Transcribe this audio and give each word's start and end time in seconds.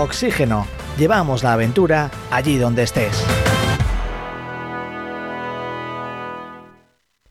Oxígeno. 0.00 0.64
Llevamos 0.96 1.42
la 1.42 1.54
aventura 1.54 2.08
allí 2.30 2.56
donde 2.56 2.84
estés. 2.84 3.20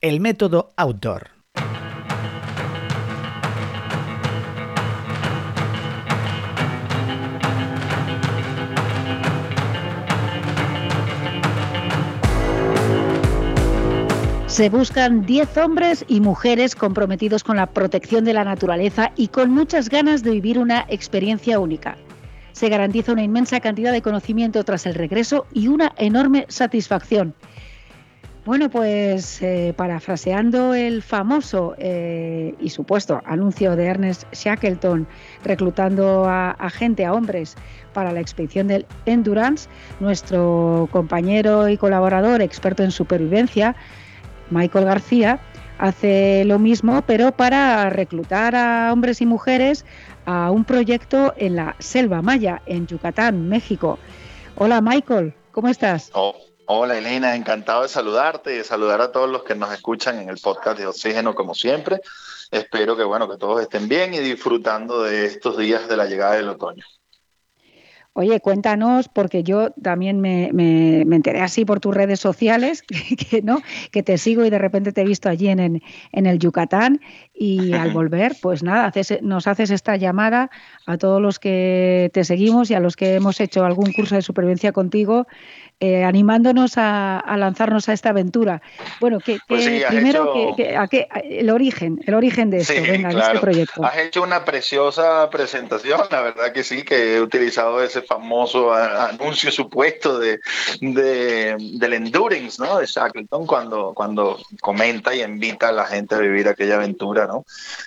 El 0.02 0.20
método 0.20 0.74
outdoor. 0.76 1.30
Se 14.48 14.68
buscan 14.68 15.26
10 15.26 15.58
hombres 15.58 16.04
y 16.10 16.20
mujeres 16.20 16.76
comprometidos 16.76 17.46
con 17.46 17.56
la 17.56 17.68
protección 17.68 18.26
de 18.26 18.34
la 18.34 18.44
naturaleza 18.44 19.14
y 19.16 19.30
con 19.30 19.52
muchas 19.52 19.88
ganas 19.88 20.22
de 20.22 20.32
vivir 20.32 20.60
una 20.60 20.86
experiencia 20.90 21.60
única. 21.60 21.96
Se 22.58 22.70
garantiza 22.70 23.12
una 23.12 23.22
inmensa 23.22 23.60
cantidad 23.60 23.92
de 23.92 24.02
conocimiento 24.02 24.64
tras 24.64 24.88
el 24.88 24.96
regreso 24.96 25.46
y 25.54 25.68
una 25.68 25.94
enorme 25.96 26.48
satisfacción. 26.50 27.36
Bueno, 28.48 28.72
pues 28.72 29.40
eh, 29.44 29.76
parafraseando 29.78 30.74
el 30.74 31.04
famoso 31.04 31.76
eh, 31.78 32.56
y 32.60 32.72
supuesto 32.72 33.22
anuncio 33.26 33.76
de 33.76 33.86
Ernest 33.86 34.24
Shackleton 34.34 35.06
reclutando 35.44 36.26
a, 36.26 36.50
a, 36.50 36.72
gente, 36.72 37.06
a 37.06 37.14
hombres, 37.14 37.56
para 37.94 38.12
la 38.12 38.22
expedición 38.22 38.70
del 38.70 38.88
Endurance, 39.06 39.70
nuestro 40.00 40.90
compañero 40.92 41.70
y 41.70 41.78
colaborador 41.78 42.42
experto 42.42 42.82
en 42.82 42.90
supervivencia, 42.90 43.76
Michael 44.50 44.86
García, 44.86 45.40
hace 45.78 46.44
lo 46.46 46.60
mismo, 46.60 47.04
pero 47.06 47.32
para 47.32 47.90
reclutar 47.90 48.56
a 48.56 48.92
hombres 48.92 49.22
y 49.22 49.26
mujeres 49.26 49.86
a 50.26 50.52
un 50.52 50.66
proyecto 50.66 51.34
en 51.38 51.56
la 51.56 51.76
Selva 51.80 52.22
Maya, 52.22 52.62
en 52.66 52.88
Yucatán, 52.88 53.48
México. 53.48 54.00
Hola 54.56 54.82
Michael, 54.82 55.34
¿cómo 55.52 55.68
estás? 55.68 56.12
Oh. 56.14 56.36
Hola 56.70 56.98
Elena, 56.98 57.34
encantado 57.34 57.84
de 57.84 57.88
saludarte 57.88 58.54
y 58.54 58.58
de 58.58 58.64
saludar 58.66 59.00
a 59.00 59.14
todos 59.14 59.30
los 59.30 59.44
que 59.44 59.56
nos 59.56 59.72
escuchan 59.72 60.20
en 60.20 60.28
el 60.28 60.38
podcast 60.38 60.78
de 60.78 60.86
Oxígeno 60.86 61.34
como 61.34 61.56
siempre. 61.56 62.02
Espero 62.52 62.98
que 62.98 63.06
bueno 63.06 63.30
que 63.30 63.38
todos 63.38 63.62
estén 63.62 63.88
bien 63.88 64.14
y 64.14 64.20
disfrutando 64.20 65.04
de 65.04 65.28
estos 65.28 65.58
días 65.58 65.88
de 65.88 65.96
la 65.96 66.08
llegada 66.08 66.34
del 66.34 66.50
otoño. 66.50 66.84
Oye, 68.20 68.40
cuéntanos, 68.40 69.10
porque 69.10 69.44
yo 69.44 69.70
también 69.74 70.20
me, 70.20 70.50
me, 70.52 71.06
me, 71.06 71.18
enteré 71.18 71.40
así 71.42 71.66
por 71.66 71.80
tus 71.80 71.94
redes 71.94 72.20
sociales, 72.20 72.82
que, 73.30 73.44
¿no? 73.44 73.62
que 73.92 74.02
te 74.02 74.18
sigo 74.18 74.44
y 74.44 74.50
de 74.50 74.58
repente 74.58 74.92
te 74.92 75.02
he 75.02 75.06
visto 75.06 75.30
allí 75.30 75.50
en, 75.50 75.60
en, 75.60 75.84
en 76.14 76.26
el 76.26 76.40
Yucatán 76.40 77.00
y 77.38 77.74
al 77.74 77.92
volver, 77.94 78.36
pues 78.42 78.64
nada, 78.64 78.86
haces, 78.86 79.22
nos 79.22 79.48
haces 79.48 79.70
esta 79.70 79.96
llamada 79.96 80.50
a 80.86 80.98
todos 80.98 81.22
los 81.22 81.40
que 81.40 82.10
te 82.14 82.24
seguimos 82.24 82.72
y 82.72 82.74
a 82.74 82.80
los 82.80 82.96
que 82.96 83.16
hemos 83.16 83.40
hecho 83.40 83.66
algún 83.66 83.92
curso 83.94 84.16
de 84.16 84.22
supervivencia 84.22 84.72
contigo, 84.72 85.28
eh, 85.80 86.04
animándonos 86.04 86.78
a, 86.78 87.20
a, 87.20 87.38
lanzarnos 87.38 87.88
a 87.88 87.94
esta 87.94 88.10
aventura. 88.10 88.64
Bueno, 89.00 89.20
que, 89.20 89.38
pues 89.48 89.64
sí, 89.64 89.82
primero, 89.88 90.34
hecho... 90.36 90.56
que, 90.56 90.76
a 90.76 90.88
qué, 90.88 91.08
el 91.24 91.52
origen, 91.52 92.00
el 92.08 92.16
origen 92.16 92.50
de 92.50 92.58
esto, 92.58 92.74
sí, 92.74 92.80
venga, 92.80 93.10
claro. 93.10 93.26
de 93.26 93.34
este 93.34 93.40
proyecto. 93.40 93.86
Has 93.86 93.98
hecho 93.98 94.24
una 94.24 94.44
preciosa 94.44 95.30
presentación, 95.30 96.02
la 96.10 96.22
verdad 96.22 96.52
que 96.52 96.64
sí, 96.64 96.82
que 96.82 97.18
he 97.18 97.22
utilizado 97.22 97.84
ese 97.84 98.02
famoso 98.02 98.74
anuncio 98.74 99.52
supuesto 99.52 100.18
de, 100.18 100.40
de 100.82 101.56
del 101.60 101.94
endurance, 101.94 102.60
¿no? 102.60 102.80
De 102.80 102.88
Shackleton 102.88 103.46
cuando, 103.46 103.94
cuando 103.94 104.40
comenta 104.62 105.14
y 105.14 105.22
invita 105.22 105.70
a 105.70 105.72
la 105.72 105.86
gente 105.86 106.16
a 106.16 106.20
vivir 106.20 106.48
aquella 106.48 106.76
aventura, 106.76 107.27
¿no? 107.28 107.46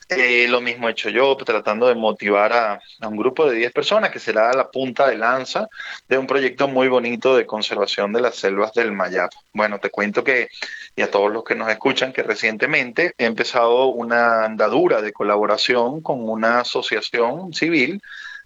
Eh, 0.08 0.46
lo 0.48 0.60
mismo 0.60 0.88
he 0.88 0.92
hecho 0.92 1.08
yo, 1.10 1.36
tratando 1.36 1.88
de 1.88 1.94
motivar 1.94 2.52
a, 2.52 2.80
a 3.00 3.08
un 3.08 3.16
grupo 3.16 3.48
de 3.48 3.56
10 3.56 3.72
personas 3.72 4.10
que 4.10 4.18
será 4.18 4.52
la 4.52 4.70
punta 4.70 5.08
de 5.08 5.16
lanza 5.16 5.68
de 6.08 6.18
un 6.18 6.26
proyecto 6.26 6.68
muy 6.68 6.88
bonito 6.88 7.36
de 7.36 7.46
conservación 7.46 8.12
de 8.12 8.20
las 8.20 8.36
selvas 8.36 8.72
del 8.72 8.92
Mayap. 8.92 9.30
Bueno, 9.52 9.78
te 9.80 9.90
cuento 9.90 10.22
que, 10.22 10.48
y 10.94 11.02
a 11.02 11.10
todos 11.10 11.32
los 11.32 11.44
que 11.44 11.54
nos 11.54 11.68
escuchan, 11.70 12.12
que 12.12 12.22
recientemente 12.22 13.14
he 13.18 13.24
empezado 13.24 13.86
una 13.86 14.44
andadura 14.44 15.02
de 15.02 15.12
colaboración 15.12 16.00
con 16.02 16.28
una 16.28 16.60
asociación 16.60 17.52
civil 17.52 18.00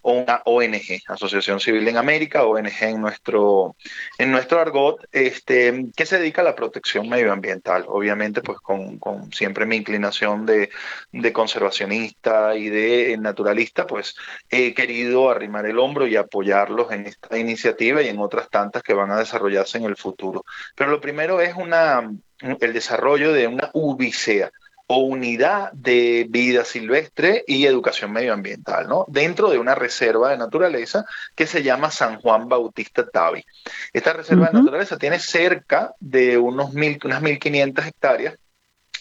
o 0.07 0.13
una 0.13 0.43
ONG, 0.45 1.03
Asociación 1.09 1.61
Civil 1.61 1.89
en 1.89 1.97
América, 1.97 2.45
ONG 2.45 2.83
en 2.83 3.01
nuestro, 3.01 3.75
en 4.19 4.31
nuestro 4.31 4.61
argot, 4.61 4.99
este, 5.13 5.87
que 5.97 6.05
se 6.05 6.19
dedica 6.19 6.43
a 6.43 6.45
la 6.45 6.55
protección 6.55 7.09
medioambiental. 7.09 7.87
Obviamente, 7.89 8.43
pues 8.43 8.59
con, 8.61 8.99
con 8.99 9.33
siempre 9.33 9.65
mi 9.65 9.77
inclinación 9.77 10.45
de, 10.45 10.69
de, 11.11 11.33
conservacionista 11.33 12.55
y 12.55 12.69
de 12.69 13.17
naturalista, 13.19 13.87
pues 13.87 14.15
he 14.51 14.75
querido 14.75 15.31
arrimar 15.31 15.65
el 15.65 15.79
hombro 15.79 16.07
y 16.07 16.17
apoyarlos 16.17 16.93
en 16.93 17.07
esta 17.07 17.39
iniciativa 17.39 18.03
y 18.03 18.09
en 18.09 18.19
otras 18.19 18.51
tantas 18.51 18.83
que 18.83 18.93
van 18.93 19.11
a 19.11 19.19
desarrollarse 19.19 19.79
en 19.79 19.85
el 19.85 19.97
futuro. 19.97 20.45
Pero 20.77 20.91
lo 20.91 21.01
primero 21.01 21.41
es 21.41 21.55
una, 21.55 22.13
el 22.41 22.73
desarrollo 22.75 23.33
de 23.33 23.47
una 23.47 23.71
ubicea 23.73 24.51
o 24.87 24.99
unidad 24.99 25.73
de 25.73 26.27
vida 26.29 26.65
silvestre 26.65 27.43
y 27.47 27.65
educación 27.65 28.13
medioambiental, 28.13 28.87
¿no? 28.87 29.07
Dentro 29.09 29.51
de 29.51 29.59
una 29.59 29.75
reserva 29.75 30.31
de 30.31 30.37
naturaleza 30.37 31.07
que 31.35 31.47
se 31.47 31.63
llama 31.63 31.91
San 31.91 32.21
Juan 32.21 32.49
Bautista 32.49 33.09
Tavi. 33.09 33.45
Esta 33.93 34.13
reserva 34.13 34.45
uh 34.45 34.49
-huh. 34.49 34.53
de 34.53 34.59
naturaleza 34.59 34.99
tiene 34.99 35.19
cerca 35.19 35.95
de 36.01 36.37
unos 36.37 36.75
mil, 36.75 36.99
unas 37.05 37.23
1.500 37.23 37.87
hectáreas 37.87 38.35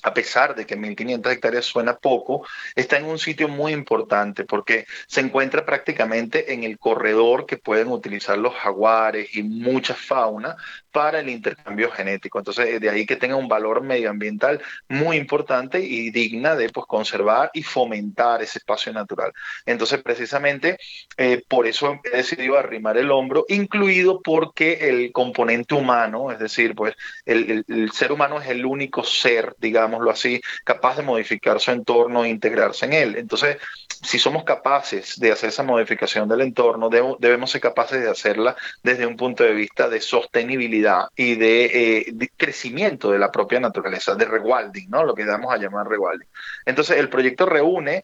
a 0.04 0.14
pesar 0.14 0.54
de 0.54 0.66
que 0.66 0.78
1.500 0.78 1.32
hectáreas 1.32 1.66
suena 1.66 1.96
poco, 1.96 2.46
está 2.76 2.98
en 2.98 3.06
un 3.06 3.18
sitio 3.18 3.48
muy 3.48 3.72
importante 3.72 4.44
porque 4.44 4.86
se 5.08 5.22
encuentra 5.22 5.66
prácticamente 5.66 6.54
en 6.54 6.66
el 6.66 6.78
corredor 6.78 7.46
que 7.46 7.58
pueden 7.58 7.88
utilizar 7.88 8.38
los 8.38 8.54
jaguares 8.54 9.36
y 9.36 9.44
mucha 9.44 9.94
fauna 9.94 10.58
para 10.94 11.20
el 11.20 11.30
intercambio 11.30 11.92
genético. 11.92 12.38
Entonces, 12.38 12.80
de 12.80 12.90
ahí 12.90 13.06
que 13.06 13.18
tenga 13.18 13.36
un 13.36 13.48
valor 13.48 13.82
medioambiental 13.82 14.62
muy 14.88 15.18
importante 15.18 15.80
y 15.80 16.12
digna 16.12 16.56
de 16.56 16.70
pues, 16.70 16.86
conservar 16.86 17.50
y 17.54 17.64
fomentar 17.64 18.42
ese 18.44 18.60
espacio 18.60 18.94
natural. 18.94 19.34
Entonces, 19.66 20.02
precisamente 20.04 20.78
eh, 21.18 21.44
por 21.50 21.66
eso 21.66 22.00
he 22.04 22.18
decidido 22.18 22.58
arrimar 22.58 22.98
el 22.98 23.12
hombro, 23.12 23.44
incluido 23.50 24.22
porque 24.22 24.88
el 24.90 25.12
componente 25.12 25.74
humano, 25.74 26.32
es 26.32 26.38
decir, 26.38 26.76
pues 26.76 26.96
el, 27.26 27.52
el, 27.52 27.66
el 27.68 27.92
ser 27.92 28.12
humano 28.12 28.40
es 28.40 28.48
el 28.48 28.64
único 28.64 29.04
ser, 29.04 29.56
digámoslo 29.58 30.12
así, 30.12 30.42
capaz 30.64 30.98
de 30.98 31.04
modificar 31.04 31.60
su 31.60 31.72
entorno 31.72 32.24
e 32.24 32.30
integrarse 32.30 32.86
en 32.86 32.94
él. 32.94 33.16
Entonces, 33.18 33.58
si 34.04 34.20
somos 34.20 34.44
capaces 34.44 35.20
de 35.20 35.32
hacer 35.32 35.50
esa 35.50 35.64
modificación 35.64 36.30
del 36.30 36.42
entorno, 36.42 36.90
debemos 37.20 37.50
ser 37.50 37.62
capaces 37.62 38.02
de 38.02 38.10
hacerla 38.10 38.56
desde 38.84 39.08
un 39.08 39.18
punto 39.18 39.44
de 39.44 39.54
vista 39.54 39.90
de 39.90 40.02
sostenibilidad 40.02 40.83
y 41.16 41.36
de, 41.36 42.06
de, 42.14 42.30
crecimiento 42.36 43.12
de 43.12 43.20
la 43.20 43.32
propia 43.32 43.60
naturaleza, 43.60 44.16
de 44.16 44.26
rewilding, 44.26 44.90
¿no? 44.90 45.04
Lo 45.04 45.14
que 45.14 45.26
vamos 45.26 45.54
a 45.54 45.58
llamar 45.58 45.88
rewilding. 45.88 46.28
Entonces, 46.66 46.98
el 46.98 47.10
proyecto 47.10 47.46
reúne 47.46 48.04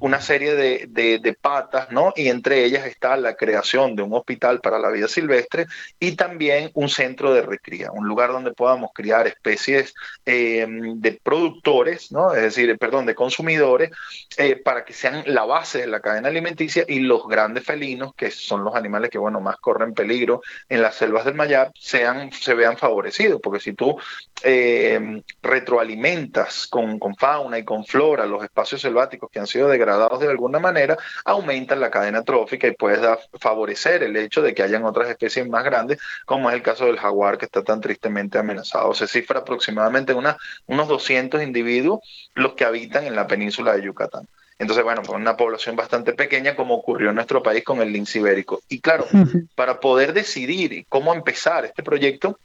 una 0.00 0.20
serie 0.20 0.54
de, 0.54 0.86
de, 1.18 1.32
patas, 1.34 1.90
¿no? 1.90 2.12
Y 2.16 2.28
entre 2.28 2.64
ellas 2.64 2.86
está 2.86 3.16
la 3.16 3.34
creación 3.34 3.96
de 3.96 4.02
un 4.02 4.14
hospital 4.14 4.60
para 4.60 4.78
la 4.78 4.90
vida 4.90 5.08
silvestre 5.08 5.66
y 5.98 6.12
también 6.16 6.70
un 6.74 6.88
centro 6.88 7.32
de 7.32 7.42
recría, 7.42 7.90
un 7.92 8.06
lugar 8.06 8.32
donde 8.32 8.52
podamos 8.52 8.90
criar 8.94 9.26
especies 9.26 9.94
eh, 10.26 10.66
de 10.68 11.20
productores, 11.22 12.12
¿no? 12.12 12.34
Es 12.34 12.42
decir, 12.42 12.76
perdón, 12.78 13.06
de 13.06 13.14
consumidores, 13.14 13.90
eh, 14.36 14.56
para 14.56 14.84
que 14.84 14.92
sean 14.92 15.22
la 15.26 15.44
base 15.44 15.78
de 15.78 15.86
la 15.86 16.00
cadena 16.00 16.28
alimenticia 16.28 16.84
y 16.86 17.00
los 17.00 17.26
grandes 17.26 17.64
felinos, 17.64 18.14
que 18.14 18.30
son 18.30 18.64
los 18.64 18.74
animales 18.74 19.10
que, 19.10 19.18
bueno, 19.18 19.40
más 19.40 19.56
corren 19.56 19.94
peligro 19.94 20.42
en 20.68 20.82
las 20.82 20.96
selvas 20.96 21.24
del 21.24 21.34
Mayab, 21.34 21.72
sean, 21.74 22.11
se 22.32 22.54
vean 22.54 22.76
favorecidos, 22.76 23.40
porque 23.42 23.60
si 23.60 23.72
tú 23.74 23.96
eh, 24.42 25.22
retroalimentas 25.42 26.66
con, 26.66 26.98
fauna 27.16 27.58
y 27.58 27.64
con 27.64 27.84
flora 27.84 28.26
los 28.26 28.42
espacios 28.42 28.80
selváticos 28.80 29.30
que 29.30 29.38
han 29.38 29.46
sido 29.46 29.68
degradados 29.68 30.20
de 30.20 30.28
alguna 30.28 30.58
manera, 30.58 30.96
aumentan 31.24 31.80
la 31.80 31.90
cadena 31.90 32.22
trófica 32.22 32.66
y 32.66 32.72
puedes 32.72 33.00
favorecer 33.40 34.02
el 34.02 34.16
hecho 34.16 34.42
de 34.42 34.54
que 34.54 34.62
hayan 34.62 34.84
otras 34.84 35.08
especies 35.08 35.48
más 35.48 35.64
grandes, 35.64 35.98
como 36.24 36.50
es 36.50 36.56
el 36.56 36.62
caso 36.62 36.86
del 36.86 36.98
jaguar 36.98 37.38
que 37.38 37.46
está 37.46 37.62
tan 37.62 37.80
tristemente 37.80 38.38
amenazado. 38.38 38.94
Se 38.94 39.06
cifra 39.06 39.40
aproximadamente 39.40 40.14
unos 40.14 40.88
200 40.88 41.42
individuos 41.42 42.00
los 42.34 42.54
que 42.54 42.64
habitan 42.64 43.04
en 43.04 43.16
la 43.16 43.26
península 43.26 43.74
de 43.74 43.82
Yucatán. 43.82 44.26
Entonces, 44.58 44.84
bueno, 44.84 45.02
con 45.02 45.20
una 45.20 45.36
población 45.36 45.76
bastante 45.76 46.12
pequeña, 46.12 46.54
como 46.54 46.74
ocurrió 46.74 47.10
en 47.10 47.16
nuestro 47.16 47.42
país 47.42 47.64
con 47.64 47.80
el 47.80 47.92
lince 47.92 48.18
ibérico. 48.20 48.60
Y 48.68 48.80
claro, 48.80 49.06
para 49.54 49.80
poder 49.80 50.12
decidir 50.12 50.86
cómo 50.88 51.14
empezar 51.14 51.64
este 51.64 51.82
proyecto, 51.82 52.38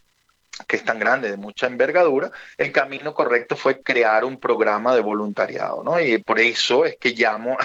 que 0.66 0.78
es 0.78 0.84
tan 0.84 0.98
grande, 0.98 1.30
de 1.30 1.38
mucha 1.38 1.68
envergadura, 1.68 2.32
el 2.58 2.72
camino 2.72 3.14
correcto 3.14 3.56
fue 3.56 3.82
crear 3.82 4.26
un 4.26 4.38
programa 4.38 4.96
de 4.96 5.02
voluntariado, 5.02 5.84
¿no? 5.84 6.00
Y 6.00 6.18
por 6.18 6.40
eso 6.40 6.86
es 6.86 6.98
que 6.98 7.12
llamo 7.12 7.58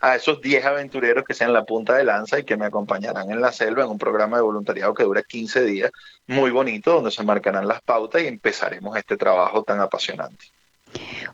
a, 0.00 0.16
esos 0.16 0.40
10 0.42 0.64
aventureros 0.66 1.24
que 1.24 1.32
sean 1.32 1.52
la 1.52 1.64
punta 1.64 1.94
de 1.94 2.04
lanza 2.04 2.38
y 2.38 2.44
que 2.44 2.56
me 2.56 2.66
acompañarán 2.66 3.30
en 3.30 3.40
la 3.40 3.52
selva 3.52 3.84
en 3.84 3.90
un 3.90 3.98
programa 3.98 4.36
de 4.36 4.42
voluntariado 4.42 4.92
que 4.92 5.04
dura 5.04 5.22
15 5.22 5.64
días, 5.64 5.90
muy 6.26 6.50
bonito, 6.50 6.92
donde 6.92 7.10
se 7.10 7.22
marcarán 7.22 7.66
las 7.66 7.80
pautas 7.80 8.22
y 8.22 8.26
empezaremos 8.26 8.96
este 8.96 9.16
trabajo 9.16 9.62
tan 9.62 9.80
apasionante. 9.80 10.46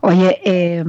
Oye, 0.01 0.41
eh, 0.45 0.85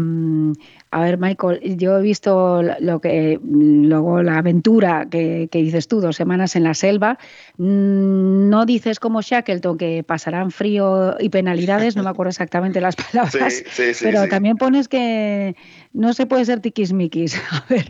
a 0.93 0.99
ver, 0.99 1.17
Michael, 1.17 1.77
yo 1.77 1.97
he 1.97 2.01
visto 2.01 2.61
lo 2.61 2.99
que 2.99 3.39
luego 3.41 4.21
la 4.23 4.39
aventura 4.39 5.07
que, 5.09 5.47
dices 5.49 5.87
tú, 5.87 6.01
dos 6.01 6.17
semanas 6.17 6.57
en 6.57 6.65
la 6.65 6.73
selva. 6.73 7.17
Mm, 7.55 8.49
no 8.49 8.65
dices 8.65 8.99
como 8.99 9.21
Shackleton 9.21 9.77
que 9.77 10.03
pasarán 10.03 10.51
frío 10.51 11.15
y 11.17 11.29
penalidades, 11.29 11.95
no 11.95 12.03
me 12.03 12.09
acuerdo 12.09 12.31
exactamente 12.31 12.81
las 12.81 12.95
palabras, 13.11 13.63
pero 14.01 14.27
también 14.27 14.57
pones 14.57 14.89
que 14.89 15.55
no 15.93 16.13
se 16.13 16.25
puede 16.25 16.43
ser 16.43 16.59
tiquismiquis. 16.59 17.35
A 17.51 17.65
ver, 17.69 17.87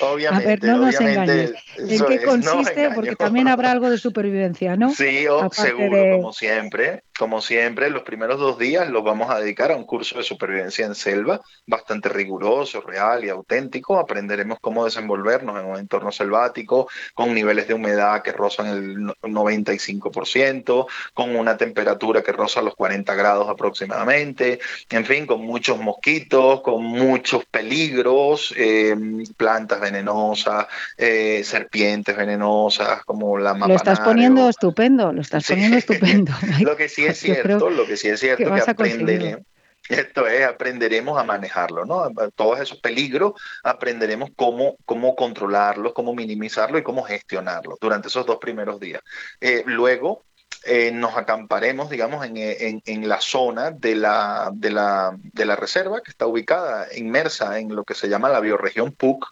obviamente, 0.00 0.44
a 0.44 0.48
ver 0.48 0.64
no 0.64 0.78
nos 0.78 1.00
engañes. 1.00 1.54
¿En 1.78 2.04
qué 2.04 2.20
consiste? 2.24 2.90
Porque 2.94 3.16
también 3.16 3.48
habrá 3.48 3.72
algo 3.72 3.90
de 3.90 3.98
supervivencia, 3.98 4.76
¿no? 4.76 4.90
Sí, 4.92 5.26
seguro, 5.50 6.16
como 6.16 6.32
siempre. 6.32 7.02
Como 7.16 7.40
siempre, 7.40 7.90
los 7.90 8.02
primeros 8.02 8.40
dos 8.40 8.58
días 8.58 8.88
los 8.90 9.04
vamos 9.04 9.30
a 9.30 9.38
dedicar 9.38 9.70
a 9.70 9.76
un 9.76 9.84
curso 9.84 10.18
de 10.18 10.24
supervivencia 10.24 10.84
en 10.84 10.96
selva, 10.96 11.40
bastante 11.66 12.08
riguroso, 12.08 12.43
real 12.84 13.24
y 13.24 13.28
auténtico. 13.28 13.98
Aprenderemos 13.98 14.58
cómo 14.60 14.84
desenvolvernos 14.84 15.60
en 15.60 15.66
un 15.66 15.78
entorno 15.78 16.12
selvático, 16.12 16.88
con 17.14 17.34
niveles 17.34 17.68
de 17.68 17.74
humedad 17.74 18.22
que 18.22 18.32
rozan 18.32 18.66
el 18.66 18.96
95%, 19.22 20.86
con 21.12 21.36
una 21.36 21.56
temperatura 21.56 22.22
que 22.22 22.32
roza 22.32 22.62
los 22.62 22.74
40 22.74 23.14
grados 23.14 23.48
aproximadamente, 23.48 24.60
en 24.90 25.04
fin, 25.04 25.26
con 25.26 25.42
muchos 25.42 25.78
mosquitos, 25.78 26.60
con 26.62 26.84
muchos 26.84 27.44
peligros, 27.46 28.54
eh, 28.56 28.96
plantas 29.36 29.80
venenosas, 29.80 30.66
eh, 30.96 31.42
serpientes 31.44 32.16
venenosas, 32.16 33.04
como 33.04 33.38
la 33.38 33.54
Lo 33.54 33.74
estás 33.74 34.00
poniendo 34.00 34.48
estupendo, 34.48 35.12
lo 35.12 35.20
estás 35.20 35.46
poniendo 35.46 35.76
estupendo. 35.76 36.32
lo 36.60 36.76
que 36.76 36.88
sí 36.88 37.04
es 37.04 37.18
cierto, 37.24 37.70
lo 37.70 37.86
que 37.86 37.96
sí 37.96 38.08
es 38.08 38.20
cierto 38.20 38.44
que, 38.52 38.74
que 38.74 39.53
esto 39.88 40.26
es, 40.26 40.46
aprenderemos 40.46 41.18
a 41.18 41.24
manejarlo, 41.24 41.84
¿no? 41.84 42.10
Todos 42.34 42.60
esos 42.60 42.80
peligros 42.80 43.34
aprenderemos 43.62 44.30
cómo, 44.34 44.76
cómo 44.84 45.14
controlarlos, 45.14 45.92
cómo 45.92 46.14
minimizarlos 46.14 46.80
y 46.80 46.84
cómo 46.84 47.02
gestionarlos 47.02 47.78
durante 47.80 48.08
esos 48.08 48.24
dos 48.24 48.38
primeros 48.38 48.80
días. 48.80 49.02
Eh, 49.40 49.62
luego, 49.66 50.24
eh, 50.64 50.90
nos 50.92 51.16
acamparemos, 51.16 51.90
digamos, 51.90 52.24
en, 52.24 52.38
en, 52.38 52.82
en, 52.86 53.08
la 53.08 53.20
zona 53.20 53.70
de 53.70 53.96
la, 53.96 54.50
de, 54.54 54.70
la, 54.70 55.14
de 55.20 55.44
la 55.44 55.56
reserva 55.56 56.00
que 56.00 56.10
está 56.10 56.26
ubicada, 56.26 56.86
inmersa 56.96 57.58
en 57.58 57.74
lo 57.74 57.84
que 57.84 57.94
se 57.94 58.08
llama 58.08 58.30
la 58.30 58.40
bioregión 58.40 58.92
PUC, 58.92 59.26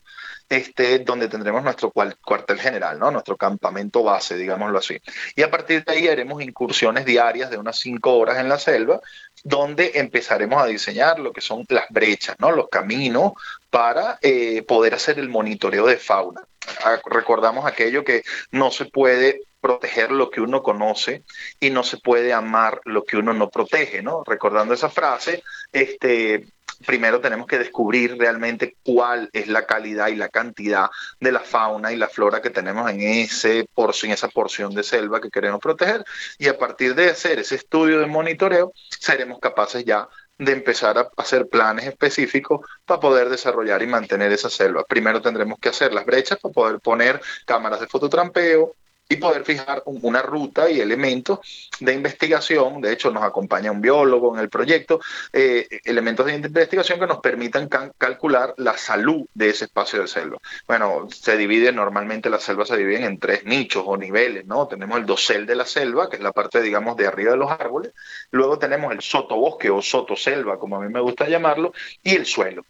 este, 0.52 0.98
donde 0.98 1.28
tendremos 1.28 1.62
nuestro 1.62 1.90
cuartel 1.90 2.60
general, 2.60 2.98
nuestro 2.98 3.38
campamento 3.38 4.02
base, 4.02 4.36
digámoslo 4.36 4.78
así. 4.78 5.00
Y 5.34 5.40
a 5.40 5.50
partir 5.50 5.82
de 5.82 5.92
ahí 5.92 6.08
haremos 6.08 6.42
incursiones 6.42 7.06
diarias 7.06 7.48
de 7.48 7.56
unas 7.56 7.78
cinco 7.78 8.18
horas 8.18 8.38
en 8.38 8.50
la 8.50 8.58
selva, 8.58 9.00
donde 9.44 9.92
empezaremos 9.94 10.62
a 10.62 10.66
diseñar 10.66 11.18
lo 11.18 11.32
que 11.32 11.40
son 11.40 11.64
las 11.70 11.86
brechas, 11.88 12.36
los 12.38 12.68
caminos 12.68 13.32
para 13.70 14.18
eh, 14.20 14.62
poder 14.62 14.92
hacer 14.92 15.18
el 15.18 15.30
monitoreo 15.30 15.86
de 15.86 15.96
fauna. 15.96 16.42
Ah, 16.84 17.00
recordamos 17.06 17.64
aquello 17.64 18.04
que 18.04 18.22
no 18.50 18.70
se 18.70 18.84
puede 18.84 19.40
proteger 19.62 20.12
lo 20.12 20.30
que 20.30 20.42
uno 20.42 20.62
conoce 20.62 21.22
y 21.60 21.70
no 21.70 21.82
se 21.82 21.96
puede 21.96 22.34
amar 22.34 22.82
lo 22.84 23.04
que 23.04 23.16
uno 23.16 23.32
no 23.32 23.48
protege. 23.48 24.02
Recordando 24.26 24.74
esa 24.74 24.90
frase, 24.90 25.42
este, 25.72 26.44
primero 26.86 27.20
tenemos 27.20 27.46
que 27.46 27.58
descubrir 27.58 28.16
realmente 28.18 28.76
cuál 28.84 29.30
es 29.32 29.48
la 29.48 29.66
calidad 29.66 30.08
y 30.08 30.16
la 30.16 30.28
cantidad 30.28 30.90
de 31.20 31.32
la 31.32 31.40
fauna 31.40 31.92
y 31.92 31.96
la 31.96 32.08
flora 32.08 32.42
que 32.42 32.50
tenemos 32.50 32.90
en, 32.90 33.00
ese 33.00 33.66
en 33.76 34.10
esa 34.10 34.28
porción 34.28 34.74
de 34.74 34.82
selva 34.82 35.20
que 35.20 35.30
queremos 35.30 35.60
proteger 35.60 36.04
y 36.38 36.48
a 36.48 36.58
partir 36.58 36.94
de 36.94 37.10
hacer 37.10 37.38
ese 37.38 37.56
estudio 37.56 38.00
de 38.00 38.06
monitoreo 38.06 38.72
seremos 38.98 39.38
capaces 39.40 39.84
ya 39.84 40.08
de 40.38 40.52
empezar 40.52 40.98
a 40.98 41.08
hacer 41.16 41.48
planes 41.48 41.86
específicos 41.86 42.66
para 42.84 43.00
poder 43.00 43.28
desarrollar 43.28 43.82
y 43.82 43.86
mantener 43.86 44.32
esa 44.32 44.50
selva. 44.50 44.84
Primero 44.84 45.22
tendremos 45.22 45.58
que 45.60 45.68
hacer 45.68 45.92
las 45.92 46.04
brechas 46.04 46.38
para 46.40 46.52
poder 46.52 46.80
poner 46.80 47.20
cámaras 47.46 47.80
de 47.80 47.86
fototrampeo, 47.86 48.74
y 49.12 49.16
poder 49.16 49.44
fijar 49.44 49.82
una 49.84 50.22
ruta 50.22 50.70
y 50.70 50.80
elementos 50.80 51.40
de 51.80 51.92
investigación. 51.92 52.80
De 52.80 52.92
hecho, 52.92 53.10
nos 53.10 53.22
acompaña 53.22 53.70
un 53.70 53.82
biólogo 53.82 54.34
en 54.34 54.40
el 54.40 54.48
proyecto, 54.48 55.00
eh, 55.34 55.68
elementos 55.84 56.24
de 56.24 56.34
investigación 56.34 56.98
que 56.98 57.06
nos 57.06 57.20
permitan 57.20 57.68
calcular 57.98 58.54
la 58.56 58.78
salud 58.78 59.26
de 59.34 59.50
ese 59.50 59.66
espacio 59.66 60.00
de 60.00 60.08
selva. 60.08 60.38
Bueno, 60.66 61.08
se 61.10 61.36
divide 61.36 61.72
normalmente 61.72 62.30
las 62.30 62.42
selvas 62.42 62.68
se 62.68 62.76
dividen 62.78 63.04
en 63.04 63.18
tres 63.18 63.44
nichos 63.44 63.84
o 63.86 63.98
niveles, 63.98 64.46
¿no? 64.46 64.66
Tenemos 64.66 64.98
el 64.98 65.04
dosel 65.04 65.44
de 65.44 65.56
la 65.56 65.66
selva, 65.66 66.08
que 66.08 66.16
es 66.16 66.22
la 66.22 66.32
parte, 66.32 66.62
digamos, 66.62 66.96
de 66.96 67.06
arriba 67.06 67.32
de 67.32 67.36
los 67.36 67.50
árboles. 67.50 67.92
Luego 68.30 68.58
tenemos 68.58 68.92
el 68.92 69.02
sotobosque 69.02 69.68
o 69.68 69.82
sotoselva, 69.82 70.58
como 70.58 70.76
a 70.76 70.80
mí 70.80 70.90
me 70.90 71.00
gusta 71.00 71.28
llamarlo, 71.28 71.74
y 72.02 72.14
el 72.14 72.24
suelo. 72.24 72.64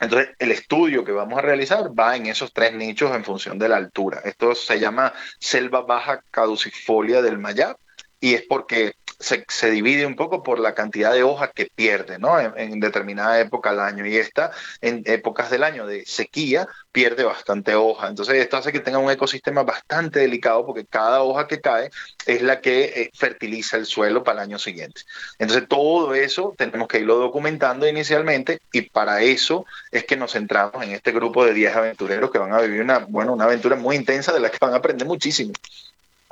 Entonces, 0.00 0.34
el 0.38 0.50
estudio 0.52 1.04
que 1.04 1.12
vamos 1.12 1.38
a 1.38 1.42
realizar 1.42 1.98
va 1.98 2.16
en 2.16 2.26
esos 2.26 2.52
tres 2.52 2.74
nichos 2.74 3.14
en 3.14 3.24
función 3.24 3.58
de 3.58 3.68
la 3.68 3.76
altura. 3.76 4.20
Esto 4.24 4.54
se 4.54 4.78
llama 4.78 5.12
selva 5.38 5.82
baja 5.82 6.22
caducifolia 6.30 7.22
del 7.22 7.38
Mayab 7.38 7.76
y 8.20 8.34
es 8.34 8.42
porque 8.42 8.94
se, 9.24 9.70
divide 9.70 10.06
un 10.06 10.16
poco 10.16 10.42
por 10.42 10.58
la 10.58 10.74
cantidad 10.74 11.12
de 11.12 11.22
hojas 11.22 11.50
que 11.54 11.70
pierde 11.74 12.18
¿no? 12.18 12.38
en, 12.38 12.80
determinada 12.80 13.40
época 13.40 13.70
del 13.70 13.80
año. 13.80 14.06
Y 14.06 14.16
esta, 14.16 14.52
en 14.80 15.02
épocas 15.06 15.50
del 15.50 15.64
año 15.64 15.86
de 15.86 16.04
sequía, 16.06 16.68
pierde 16.92 17.24
bastante 17.24 17.74
hoja. 17.74 18.08
Entonces, 18.08 18.36
esto 18.36 18.56
hace 18.56 18.72
que 18.72 18.80
tenga 18.80 18.98
un 18.98 19.10
ecosistema 19.10 19.62
bastante 19.62 20.20
delicado 20.20 20.66
porque 20.66 20.84
cada 20.84 21.22
hoja 21.22 21.48
que 21.48 21.60
cae 21.60 21.90
es 22.26 22.42
la 22.42 22.60
que 22.60 22.84
eh, 22.84 23.10
fertiliza 23.14 23.76
el 23.76 23.86
suelo 23.86 24.22
para 24.22 24.42
el 24.42 24.50
año 24.50 24.58
siguiente. 24.58 25.02
Entonces, 25.38 25.66
todo 25.68 26.14
eso 26.14 26.54
tenemos 26.56 26.88
que 26.88 27.00
irlo 27.00 27.16
documentando 27.16 27.88
inicialmente 27.88 28.60
y 28.72 28.82
para 28.82 29.22
eso 29.22 29.66
es 29.90 30.04
que 30.04 30.16
nos 30.16 30.32
centramos 30.32 30.82
en 30.82 30.92
este 30.92 31.12
grupo 31.12 31.44
de 31.44 31.54
10 31.54 31.74
aventureros 31.74 32.30
que 32.30 32.38
van 32.38 32.52
a 32.52 32.60
vivir 32.60 32.82
una, 32.82 32.98
bueno, 32.98 33.32
una 33.32 33.44
aventura 33.44 33.76
muy 33.76 33.96
intensa 33.96 34.32
de 34.32 34.40
la 34.40 34.50
que 34.50 34.58
van 34.60 34.74
a 34.74 34.76
aprender 34.76 35.06
muchísimo. 35.06 35.52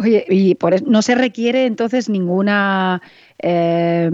Oye, 0.03 0.25
y 0.29 0.57
por 0.57 0.83
no 0.89 1.01
se 1.01 1.15
requiere 1.15 1.65
entonces 1.67 2.09
ninguna 2.09 3.01
eh, 3.39 4.11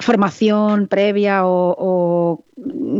formación 0.00 0.86
previa 0.86 1.40
o, 1.44 2.44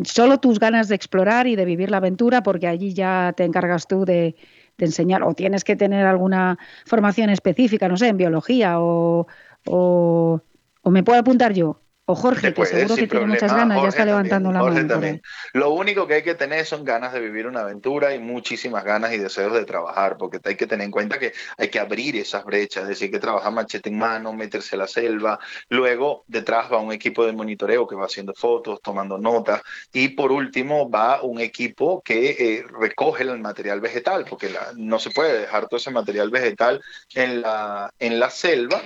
solo 0.04 0.40
tus 0.40 0.58
ganas 0.58 0.88
de 0.88 0.96
explorar 0.96 1.46
y 1.46 1.54
de 1.54 1.64
vivir 1.64 1.90
la 1.90 1.98
aventura, 1.98 2.42
porque 2.42 2.66
allí 2.66 2.94
ya 2.94 3.32
te 3.36 3.44
encargas 3.44 3.86
tú 3.86 4.04
de, 4.04 4.34
enseñar, 4.78 5.22
o 5.22 5.34
tienes 5.34 5.62
que 5.62 5.76
tener 5.76 6.04
alguna 6.06 6.58
formación 6.84 7.30
específica, 7.30 7.86
no 7.86 7.96
sé, 7.96 8.08
en 8.08 8.16
biología, 8.16 8.80
o, 8.80 9.28
o, 9.66 10.42
me 10.86 11.04
puedo 11.04 11.20
apuntar 11.20 11.52
yo. 11.52 11.81
O 12.04 12.16
Jorge, 12.16 12.52
que 12.52 12.66
seguro 12.66 12.96
que 12.96 13.06
tiene 13.06 13.26
muchas 13.26 13.54
ganas, 13.54 13.80
ya 13.80 13.88
está 13.88 14.04
levantando 14.04 14.50
la 14.50 14.60
mano. 14.60 14.88
También. 14.88 15.22
Lo 15.52 15.70
único 15.70 16.08
que 16.08 16.14
hay 16.14 16.22
que 16.24 16.34
tener 16.34 16.66
son 16.66 16.84
ganas 16.84 17.12
de 17.12 17.20
vivir 17.20 17.46
una 17.46 17.60
aventura 17.60 18.12
y 18.12 18.18
muchísimas 18.18 18.82
ganas 18.82 19.12
y 19.12 19.18
deseos 19.18 19.52
de 19.52 19.64
trabajar, 19.64 20.16
porque 20.16 20.40
hay 20.42 20.56
que 20.56 20.66
tener 20.66 20.84
en 20.84 20.90
cuenta 20.90 21.20
que 21.20 21.32
hay 21.56 21.68
que 21.68 21.78
abrir 21.78 22.16
esas 22.16 22.44
brechas, 22.44 22.82
es 22.82 22.88
decir, 22.88 23.08
que 23.08 23.20
trabajar 23.20 23.52
machete 23.52 23.88
en 23.88 23.98
mano, 23.98 24.32
meterse 24.32 24.74
a 24.74 24.80
la 24.80 24.88
selva. 24.88 25.38
Luego, 25.68 26.24
detrás 26.26 26.72
va 26.72 26.78
un 26.78 26.92
equipo 26.92 27.24
de 27.24 27.34
monitoreo 27.34 27.86
que 27.86 27.94
va 27.94 28.06
haciendo 28.06 28.34
fotos, 28.34 28.80
tomando 28.82 29.16
notas. 29.16 29.62
Y 29.92 30.08
por 30.08 30.32
último, 30.32 30.90
va 30.90 31.22
un 31.22 31.40
equipo 31.40 32.02
que 32.02 32.30
eh, 32.30 32.64
recoge 32.80 33.22
el 33.22 33.38
material 33.38 33.80
vegetal, 33.80 34.26
porque 34.28 34.52
no 34.76 34.98
se 34.98 35.10
puede 35.10 35.38
dejar 35.38 35.68
todo 35.68 35.78
ese 35.78 35.92
material 35.92 36.30
vegetal 36.30 36.82
en 37.14 37.42
la, 37.42 37.92
en 38.00 38.18
la 38.18 38.28
selva 38.28 38.82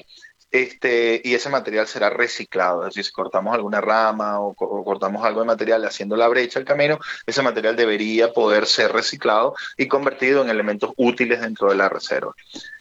este, 0.50 1.20
y 1.24 1.34
ese 1.34 1.48
material 1.48 1.86
será 1.86 2.10
reciclado. 2.10 2.90
Si 2.90 3.02
cortamos 3.10 3.54
alguna 3.54 3.80
rama 3.80 4.40
o, 4.40 4.54
cortamos 4.54 5.24
algo 5.24 5.40
de 5.40 5.46
material 5.46 5.84
haciendo 5.84 6.16
la 6.16 6.28
brecha 6.28 6.58
al 6.58 6.64
camino, 6.64 6.98
ese 7.26 7.42
material 7.42 7.76
debería 7.76 8.32
poder 8.32 8.66
ser 8.66 8.92
reciclado 8.92 9.54
y 9.76 9.88
convertido 9.88 10.42
en 10.42 10.50
elementos 10.50 10.92
útiles 10.96 11.40
dentro 11.40 11.68
de 11.70 11.76
la 11.76 11.88
reserva. 11.88 12.34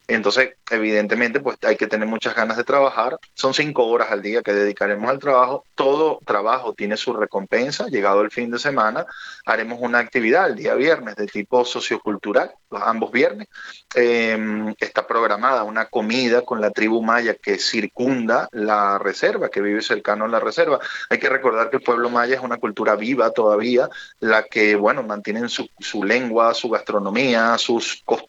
Entonces, 0.07 0.55
evidentemente, 0.69 1.39
pues 1.39 1.57
hay 1.63 1.77
que 1.77 1.87
tener 1.87 2.07
muchas 2.07 2.35
ganas 2.35 2.57
de 2.57 2.63
trabajar. 2.63 3.17
Son 3.33 3.53
cinco 3.53 3.87
horas 3.87 4.11
al 4.11 4.21
día 4.21 4.43
que 4.43 4.53
dedicaremos 4.53 5.09
al 5.09 5.19
trabajo. 5.19 5.65
Todo 5.73 6.19
trabajo 6.25 6.73
tiene 6.73 6.95
su 6.95 7.13
recompensa. 7.13 7.87
Llegado 7.87 8.21
el 8.21 8.29
fin 8.29 8.51
de 8.51 8.59
semana, 8.59 9.05
haremos 9.45 9.79
una 9.81 9.99
actividad 9.99 10.47
el 10.47 10.55
día 10.55 10.75
viernes 10.75 11.15
de 11.15 11.25
tipo 11.25 11.65
sociocultural, 11.65 12.53
ambos 12.69 13.11
viernes. 13.11 13.47
Em, 13.95 14.75
está 14.79 15.07
programada 15.07 15.63
una 15.63 15.85
comida 15.85 16.43
con 16.43 16.61
la 16.61 16.69
tribu 16.69 17.01
maya 17.01 17.33
que 17.33 17.57
circunda 17.57 18.47
la 18.51 18.99
reserva, 18.99 19.49
que 19.49 19.61
vive 19.61 19.81
cercano 19.81 20.25
a 20.25 20.27
la 20.27 20.39
reserva. 20.39 20.79
Hay 21.09 21.17
que 21.17 21.29
recordar 21.29 21.69
que 21.71 21.77
el 21.77 21.83
pueblo 21.83 22.09
maya 22.09 22.35
es 22.35 22.41
una 22.41 22.57
cultura 22.57 22.95
viva 22.95 23.31
todavía, 23.31 23.89
la 24.19 24.43
que, 24.43 24.75
bueno, 24.75 25.01
mantienen 25.01 25.49
su, 25.49 25.67
su 25.79 26.03
lengua, 26.03 26.53
su 26.53 26.69
gastronomía, 26.69 27.57
sus 27.57 28.03
costumbres 28.05 28.24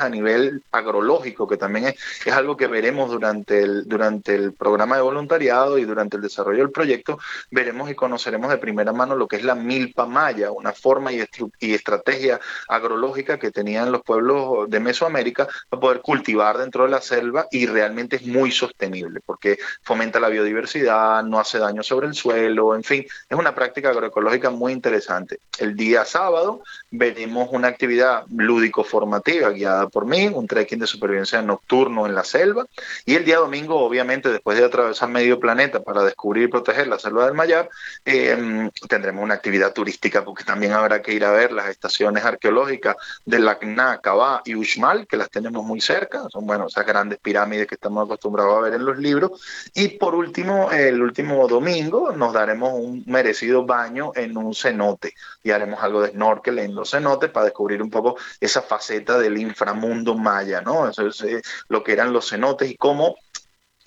a 0.00 0.08
nivel 0.08 0.62
agrológico 0.72 1.46
que 1.46 1.56
también 1.56 1.86
es, 1.86 1.94
es, 2.24 2.32
algo 2.32 2.56
que 2.56 2.66
veremos 2.66 3.10
durante 3.10 3.62
el, 3.62 3.86
durante 3.86 4.34
el 4.34 4.52
programa 4.52 4.96
de 4.96 5.02
voluntariado 5.02 5.76
y 5.78 5.84
durante 5.84 6.16
el 6.16 6.22
desarrollo 6.22 6.60
del 6.60 6.70
proyecto, 6.70 7.18
veremos 7.50 7.90
y 7.90 7.94
conoceremos 7.94 8.50
de 8.50 8.58
primera 8.58 8.92
mano 8.92 9.16
lo 9.16 9.28
que 9.28 9.36
es 9.36 9.44
la 9.44 9.54
milpa 9.54 10.06
maya, 10.06 10.50
una 10.50 10.72
forma 10.72 11.12
y, 11.12 11.22
y 11.60 11.74
estrategia 11.74 12.40
agrológica 12.68 13.38
que 13.38 13.50
tenían 13.50 13.92
los 13.92 14.02
pueblos 14.02 14.70
de 14.70 14.80
Mesoamérica 14.80 15.46
para 15.68 15.80
poder 15.80 16.00
cultivar 16.00 16.56
dentro 16.56 16.84
de 16.84 16.90
la 16.90 17.00
selva 17.00 17.46
y 17.50 17.66
realmente 17.66 18.16
es 18.16 18.26
muy 18.26 18.50
sostenible 18.50 19.20
porque 19.24 19.58
fomenta 19.82 20.20
la 20.20 20.28
biodiversidad, 20.28 21.22
no 21.22 21.38
hace 21.38 21.58
daño 21.58 21.82
sobre 21.82 22.06
el 22.06 22.14
suelo, 22.14 22.74
en 22.74 22.82
fin, 22.82 23.04
es 23.28 23.38
una 23.38 23.54
práctica 23.54 23.90
agroecológica 23.90 24.50
muy 24.50 24.72
interesante. 24.72 25.40
El 25.58 25.76
día 25.76 26.04
sábado 26.04 26.62
veremos 26.90 27.48
una 27.52 27.68
actividad 27.68 28.24
lúdico-formativa 28.30 29.49
guiada 29.50 29.88
por 29.88 30.06
mí, 30.06 30.28
un 30.28 30.46
trekking 30.46 30.78
de 30.78 30.86
supervivencia 30.86 31.42
nocturno 31.42 32.06
en 32.06 32.14
la 32.14 32.24
selva. 32.24 32.66
Y 33.04 33.14
el 33.14 33.24
día 33.24 33.38
domingo, 33.38 33.80
obviamente, 33.80 34.30
después 34.30 34.58
de 34.58 34.64
atravesar 34.64 35.08
medio 35.08 35.38
planeta 35.38 35.82
para 35.82 36.02
descubrir 36.02 36.44
y 36.44 36.48
proteger 36.48 36.88
la 36.88 36.98
selva 36.98 37.24
del 37.26 37.34
Mayab, 37.34 37.68
em, 38.04 38.70
tendremos 38.88 39.22
una 39.22 39.34
actividad 39.34 39.72
turística 39.72 40.24
porque 40.24 40.44
también 40.44 40.72
habrá 40.72 41.02
que 41.02 41.12
ir 41.12 41.24
a 41.24 41.32
ver 41.32 41.52
las 41.52 41.68
estaciones 41.68 42.24
arqueológicas 42.24 42.96
de 43.24 43.38
Lacna, 43.38 44.00
Cabá 44.00 44.42
y 44.44 44.54
Uxmal, 44.54 45.06
que 45.06 45.16
las 45.16 45.30
tenemos 45.30 45.64
muy 45.64 45.80
cerca. 45.80 46.28
Son, 46.30 46.46
bueno, 46.46 46.66
esas 46.66 46.86
grandes 46.86 47.18
pirámides 47.18 47.66
que 47.66 47.74
estamos 47.74 48.04
acostumbrados 48.04 48.58
a 48.58 48.60
ver 48.60 48.74
en 48.74 48.84
los 48.84 48.98
libros. 48.98 49.40
Y 49.74 49.88
por 49.88 50.14
último, 50.14 50.70
el 50.70 51.00
último 51.00 51.46
domingo 51.48 52.12
nos 52.12 52.32
daremos 52.32 52.72
un 52.74 53.04
merecido 53.06 53.64
baño 53.64 54.12
en 54.14 54.36
un 54.36 54.54
cenote 54.54 55.14
y 55.42 55.50
haremos 55.50 55.82
algo 55.82 56.02
de 56.02 56.10
snorkel 56.10 56.58
en 56.58 56.74
los 56.74 56.90
cenotes 56.90 57.30
para 57.30 57.46
descubrir 57.46 57.82
un 57.82 57.90
poco 57.90 58.16
esa 58.40 58.62
faceta 58.62 59.18
del 59.18 59.38
inframundo 59.40 60.14
maya, 60.16 60.60
¿no? 60.60 60.88
Eh, 60.88 61.42
lo 61.68 61.82
que 61.82 61.92
eran 61.92 62.12
los 62.12 62.28
cenotes 62.28 62.70
y 62.70 62.76
cómo 62.76 63.16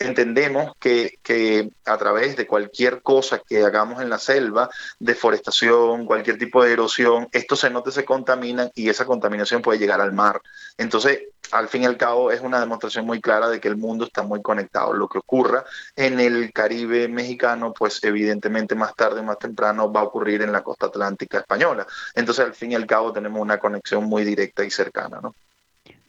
entendemos 0.05 0.73
que, 0.79 1.69
a 1.85 1.97
través 1.97 2.35
de 2.35 2.47
cualquier 2.47 3.01
cosa 3.01 3.39
que 3.39 3.63
hagamos 3.63 4.01
en 4.01 4.09
la 4.09 4.19
selva, 4.19 4.69
deforestación, 4.99 6.05
cualquier 6.05 6.37
tipo 6.37 6.63
de 6.63 6.73
erosión, 6.73 7.27
estos 7.31 7.61
cenotes 7.61 7.93
se 7.93 8.05
contaminan 8.05 8.71
y 8.75 8.89
esa 8.89 9.05
contaminación 9.05 9.61
puede 9.61 9.79
llegar 9.79 10.01
al 10.01 10.13
mar. 10.13 10.41
Entonces, 10.77 11.19
al 11.51 11.67
fin 11.67 11.83
y 11.83 11.85
al 11.85 11.97
cabo, 11.97 12.31
es 12.31 12.41
una 12.41 12.59
demostración 12.59 13.05
muy 13.05 13.21
clara 13.21 13.49
de 13.49 13.59
que 13.59 13.67
el 13.67 13.77
mundo 13.77 14.05
está 14.05 14.23
muy 14.23 14.41
conectado. 14.41 14.93
Lo 14.93 15.07
que 15.07 15.19
ocurra 15.19 15.63
en 15.95 16.19
el 16.19 16.51
Caribe 16.51 17.07
mexicano, 17.07 17.73
pues 17.73 18.03
evidentemente 18.03 18.75
más 18.75 18.95
tarde 18.95 19.19
o 19.19 19.23
más 19.23 19.39
temprano 19.39 19.91
va 19.91 20.01
a 20.01 20.05
ocurrir 20.05 20.41
en 20.41 20.51
la 20.51 20.63
costa 20.63 20.87
atlántica 20.87 21.39
española. 21.39 21.85
Entonces, 22.15 22.45
al 22.45 22.53
fin 22.53 22.71
y 22.71 22.75
al 22.75 22.87
cabo, 22.87 23.13
tenemos 23.13 23.41
una 23.41 23.59
conexión 23.59 24.05
muy 24.05 24.23
directa 24.23 24.63
y 24.63 24.71
cercana, 24.71 25.19
¿no? 25.21 25.35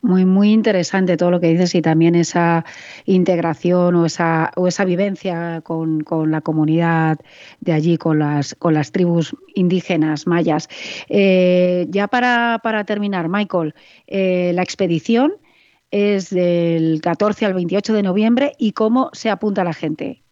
Muy, 0.05 0.27
muy 0.27 0.53
interesante 0.53 1.17
todo 1.17 1.31
lo 1.31 1.41
que 1.41 1.49
dices 1.49 1.75
y 1.75 1.81
también 1.81 2.15
esa 2.15 2.67
integración 3.07 3.95
o 3.95 4.05
esa, 4.05 4.53
o 4.55 4.69
esa 4.69 4.85
vivencia 4.85 5.63
con, 5.63 6.05
con 6.05 6.31
la 6.31 6.43
comunidad 6.43 7.19
de 7.61 7.73
allí, 7.73 7.97
con 7.97 8.19
las, 8.19 8.55
con 8.55 8.75
las 8.75 8.93
tribus 8.93 9.35
indígenas 9.55 10.27
mayas. 10.27 10.69
Eh, 11.09 11.87
ya 11.89 12.07
para, 12.09 12.61
para, 12.63 12.85
terminar, 12.85 13.31
Michael, 13.31 13.75
eh, 14.07 14.53
la 14.55 14.63
expedición 14.63 15.33
es 15.91 16.29
del 16.29 17.01
14 17.01 17.47
al 17.47 17.55
28 17.55 17.95
de 17.95 18.03
noviembre 18.03 18.53
y 18.59 18.73
cómo 18.73 19.09
se 19.15 19.31
apunta 19.31 19.65
la 19.65 19.73
gente. 19.73 20.24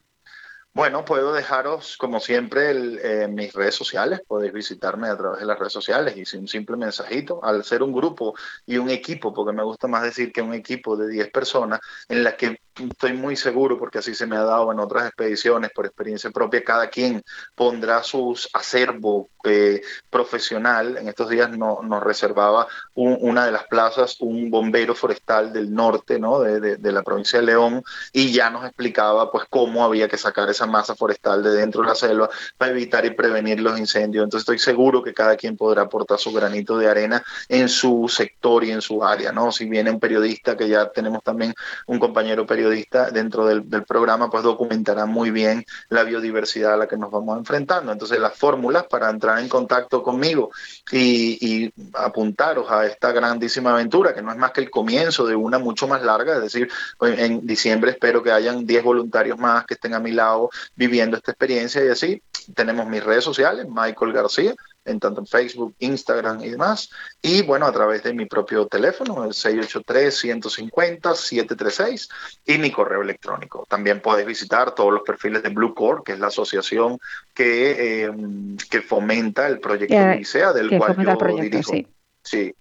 Bueno, 0.75 1.05
puedo 1.05 1.35
dejaros, 1.35 1.99
como 1.99 2.19
siempre, 2.19 2.71
eh, 2.71 3.29
mis 3.29 3.53
redes 3.53 3.75
sociales. 3.75 4.23
Podéis 4.27 4.55
visitarme 4.55 5.09
a 5.09 5.17
través 5.19 5.41
de 5.41 5.47
las 5.47 5.59
redes 5.59 5.73
sociales 5.75 6.17
y 6.17 6.37
un 6.37 6.49
simple 6.49 6.79
mensajito. 6.79 7.45
Al 7.45 7.63
ser 7.63 7.83
un 7.83 7.93
grupo 7.93 8.35
y 8.65 8.79
un 8.79 8.89
equipo, 8.89 9.35
porque 9.35 9.53
me 9.55 9.63
gusta 9.63 9.87
más 9.87 10.03
decir 10.03 10.33
que 10.33 10.41
un 10.41 10.55
equipo 10.55 10.97
de 10.97 11.09
10 11.09 11.31
personas 11.31 11.81
en 12.09 12.25
la 12.25 12.39
que 12.39 12.59
estoy 12.77 13.13
muy 13.13 13.37
seguro, 13.37 13.79
porque 13.79 13.99
así 13.99 14.15
se 14.15 14.27
me 14.27 14.37
ha 14.37 14.43
dado 14.43 14.73
en 14.73 14.81
otras 14.81 15.07
expediciones, 15.07 15.71
por 15.75 15.87
experiencia 15.87 16.31
propia, 16.31 16.65
cada 16.65 16.89
quien 16.89 17.23
pondrá 17.55 18.03
sus 18.03 18.49
acervo 18.53 19.29
eh, 19.45 19.83
profesional. 20.09 20.97
En 20.97 21.09
estos 21.09 21.29
días 21.29 21.51
no, 21.51 21.81
nos 21.83 22.03
reservaba 22.03 22.67
una 22.95 23.47
de 23.47 23.53
las 23.53 23.65
plazas 23.65 24.17
un 24.21 24.51
bombero 24.51 24.95
forestal 24.95 25.53
del 25.53 25.73
norte, 25.73 26.19
¿no? 26.19 26.41
De, 26.41 26.77
de, 26.77 26.93
la 26.93 27.03
provincia 27.03 27.41
de 27.41 27.47
León, 27.47 27.83
y 28.13 28.33
ya 28.33 28.51
nos 28.51 28.65
explicaba 28.65 29.31
pues 29.31 29.45
cómo 29.49 29.85
había 29.85 30.09
que 30.09 30.19
sacar 30.19 30.49
esa 30.51 30.67
masa 30.67 30.95
forestal 30.95 31.43
de 31.43 31.51
dentro 31.51 31.83
de 31.83 31.89
la 31.89 31.95
selva 31.95 32.31
para 32.57 32.73
evitar 32.73 33.05
y 33.05 33.11
prevenir 33.11 33.61
los 33.61 33.79
incendios. 33.79 34.25
Entonces 34.25 34.43
estoy 34.43 34.59
seguro 34.59 35.03
que 35.03 35.15
cada 35.15 35.37
quien 35.37 35.57
podrá 35.57 35.83
aportar 35.83 36.19
su 36.19 36.33
granito 36.33 36.77
de 36.77 36.89
arena 36.89 37.23
en 37.49 37.69
su 37.69 38.09
sector 38.09 38.65
y 38.65 38.71
en 38.71 38.83
su 38.83 39.03
área, 39.05 39.33
¿no? 39.33 39.51
Si 39.53 39.69
viene 39.69 39.91
un 39.91 40.01
periodista, 40.01 40.57
que 40.57 40.69
ya 40.69 40.91
tenemos 40.91 41.23
también 41.23 41.55
un 41.87 41.99
compañero 41.99 42.47
periodista, 42.47 42.62
periodista 42.63 43.11
dentro 43.11 43.47
del, 43.47 43.65
programa 43.85 44.31
pues 44.31 44.45
documentará 44.45 45.07
muy 45.07 45.31
bien 45.31 45.65
la 45.89 46.05
biodiversidad 46.05 46.75
a 46.75 46.77
la 46.77 46.87
que 46.87 46.97
nos 46.97 47.11
vamos 47.11 47.37
enfrentando. 47.39 47.91
Entonces 47.91 48.21
las 48.21 48.35
fórmulas 48.37 48.85
para 48.85 49.11
entrar 49.11 49.41
en 49.41 49.49
contacto 49.49 50.03
conmigo 50.03 50.51
y, 50.91 51.73
apuntaros 51.95 52.71
a 52.71 52.87
esta 52.87 53.13
grandísima 53.13 53.73
aventura, 53.73 54.15
que 54.15 54.23
no 54.23 54.31
es 54.31 54.39
más 54.39 54.53
que 54.53 54.61
el 54.61 54.71
comienzo 54.71 55.27
de 55.27 55.35
una 55.35 55.59
mucho 55.59 55.89
más 55.89 56.03
larga, 56.03 56.37
es 56.37 56.43
decir, 56.43 56.71
en 57.01 57.47
diciembre 57.47 57.93
espero 57.93 58.23
que 58.23 58.31
hayan 58.31 58.67
10 58.67 58.85
voluntarios 58.85 59.39
más 59.39 59.65
que 59.67 59.75
estén 59.75 59.95
a 59.95 60.01
mi 60.01 60.13
lado 60.13 60.51
viviendo 60.77 61.17
esta 61.17 61.33
experiencia 61.33 61.85
y 61.85 61.89
así. 61.89 62.23
Tenemos 62.55 62.87
mis 62.87 63.03
redes 63.03 63.25
sociales, 63.25 63.67
Michael 63.69 64.13
García, 64.13 64.55
en 64.85 65.01
tanto 65.01 65.21
en 65.21 65.27
Facebook, 65.27 65.75
Instagram 65.79 66.43
y 66.43 66.51
demás. 66.51 66.91
Y 67.21 67.43
bueno, 67.43 67.67
a 67.67 67.73
través 67.73 68.03
de 68.03 68.13
mi 68.13 68.27
propio 68.27 68.67
teléfono, 68.67 69.25
el 69.25 69.31
683-150-736 69.31 72.11
y 72.47 72.59
mi 72.59 72.71
correo 72.71 73.01
electrónico. 73.03 73.67
También 73.69 74.01
podéis 74.01 74.27
visitar 74.27 74.75
todos 74.75 74.93
los 74.93 75.03
perfiles 75.03 75.43
de 75.43 75.51
Blue 75.51 75.75
Core, 75.75 76.03
que 76.05 76.13
es 76.13 76.19
la 76.19 76.29
asociación 76.29 76.99
que, 77.35 78.05
em, 78.05 78.57
que 78.71 78.81
fomenta 78.83 79.47
el 79.47 79.61
proyecto 79.61 79.95
Licea, 80.17 80.53
del 80.53 80.79
cual 80.79 80.97
yo 80.97 81.17
dirijo. 81.41 81.73
Sí. 81.73 81.87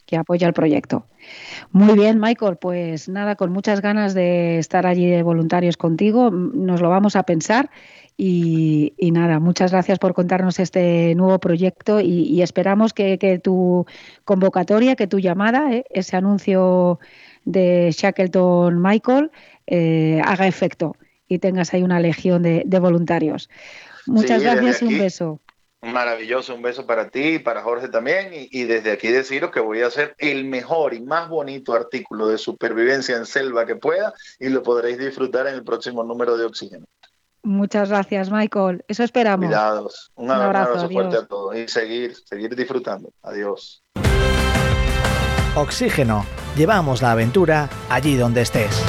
Que 0.05 0.17
apoya 0.17 0.47
el 0.47 0.53
proyecto. 0.53 1.05
Muy 1.71 1.93
bien, 1.93 2.19
Michael, 2.19 2.57
pues 2.57 3.07
nada, 3.07 3.35
con 3.35 3.51
muchas 3.51 3.81
ganas 3.81 4.13
de 4.13 4.57
estar 4.57 4.85
allí 4.85 5.07
de 5.07 5.23
voluntarios 5.23 5.77
contigo, 5.77 6.31
nos 6.31 6.81
lo 6.81 6.89
vamos 6.89 7.15
a 7.15 7.23
pensar 7.23 7.69
y, 8.17 8.93
nada, 9.13 9.39
muchas 9.39 9.71
gracias 9.71 9.97
por 9.97 10.13
contarnos 10.13 10.59
este 10.59 11.15
nuevo 11.15 11.39
proyecto 11.39 11.99
y, 12.01 12.41
esperamos 12.41 12.93
que, 12.93 13.39
tu 13.43 13.85
convocatoria, 14.25 14.95
que 14.95 15.07
tu 15.07 15.19
llamada, 15.19 15.73
eh, 15.73 15.85
ese 15.89 16.17
anuncio 16.17 16.99
de 17.45 17.89
Shackleton 17.91 18.79
Michael, 18.81 19.31
eh, 19.67 20.21
haga 20.23 20.47
efecto 20.47 20.95
y 21.27 21.39
tengas 21.39 21.73
ahí 21.73 21.81
una 21.81 21.99
legión 21.99 22.43
de, 22.43 22.79
voluntarios. 22.79 23.49
Muchas 24.05 24.41
gracias 24.41 24.81
y 24.81 24.85
un 24.85 24.97
beso. 24.97 25.39
Maravilloso, 25.81 26.53
un 26.53 26.61
beso 26.61 26.85
para 26.85 27.09
ti 27.09 27.35
y 27.35 27.39
para 27.39 27.63
Jorge 27.63 27.87
también. 27.87 28.29
Y, 28.31 28.63
desde 28.65 28.91
aquí 28.91 29.07
deciros 29.07 29.51
que 29.51 29.59
voy 29.59 29.81
a 29.81 29.87
hacer 29.87 30.15
el 30.19 30.45
mejor 30.45 30.93
y 30.93 31.01
más 31.01 31.27
bonito 31.27 31.73
artículo 31.73 32.27
de 32.27 32.37
supervivencia 32.37 33.17
en 33.17 33.25
selva 33.25 33.65
que 33.65 33.75
pueda 33.75 34.13
y 34.39 34.49
lo 34.49 34.61
podréis 34.61 34.99
disfrutar 34.99 35.47
en 35.47 35.55
el 35.55 35.63
próximo 35.63 36.03
número 36.03 36.37
de 36.37 36.45
Oxígeno. 36.45 36.85
Muchas 37.43 37.89
gracias, 37.89 38.29
Michael. 38.29 38.85
Eso 38.87 39.03
esperamos. 39.03 39.47
Cuidados. 39.47 40.11
Un, 40.13 40.29
abrazo, 40.29 40.69
abrazo 40.69 40.89
fuerte 40.89 41.17
a 41.17 41.25
todos 41.25 41.55
y 41.55 41.67
seguir, 41.67 42.15
seguir 42.15 42.55
disfrutando. 42.55 43.11
Adiós. 43.23 43.83
Oxígeno. 45.55 46.25
Llevamos 46.55 47.01
la 47.01 47.11
aventura 47.13 47.69
allí 47.89 48.15
donde 48.15 48.41
estés. 48.41 48.83